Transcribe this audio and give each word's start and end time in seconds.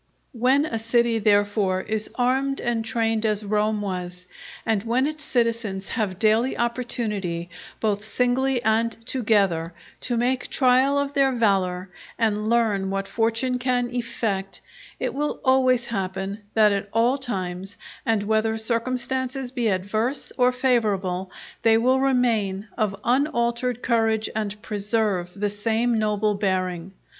When 0.33 0.65
a 0.65 0.79
city 0.79 1.19
therefore 1.19 1.81
is 1.81 2.09
armed 2.15 2.59
and 2.59 2.83
trained 2.83 3.23
as 3.23 3.43
Rome 3.43 3.83
was, 3.83 4.25
and 4.65 4.81
when 4.81 5.05
its 5.05 5.23
citizens 5.23 5.89
have 5.89 6.17
daily 6.17 6.57
opportunity, 6.57 7.51
both 7.79 8.03
singly 8.03 8.63
and 8.63 8.93
together, 9.05 9.75
to 9.99 10.17
make 10.17 10.49
trial 10.49 10.97
of 10.97 11.13
their 11.13 11.31
valour 11.31 11.91
and 12.17 12.49
learn 12.49 12.89
what 12.89 13.07
fortune 13.07 13.59
can 13.59 13.93
effect, 13.93 14.59
it 14.99 15.13
will 15.13 15.39
always 15.45 15.85
happen, 15.85 16.39
that 16.55 16.71
at 16.71 16.89
all 16.91 17.19
times, 17.19 17.77
and 18.03 18.23
whether 18.23 18.57
circumstances 18.57 19.51
be 19.51 19.67
adverse 19.67 20.31
or 20.35 20.51
favourable, 20.51 21.29
they 21.61 21.77
will 21.77 21.99
remain 21.99 22.67
of 22.75 22.99
unaltered 23.03 23.83
courage 23.83 24.31
and 24.35 24.59
preserve 24.63 25.29
the 25.35 25.51
same 25.51 25.99
noble 25.99 26.33
bearing. 26.33 26.91